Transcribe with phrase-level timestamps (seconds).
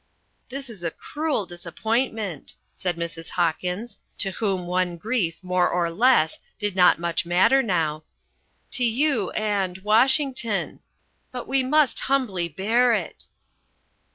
[0.49, 3.29] "This is a cruel disappointment," said Mrs.
[3.29, 8.03] Hawkins, to whom one grief more or less did not much matter now,
[8.71, 10.79] "to you and, Washington;
[11.31, 13.25] but we must humbly bear it."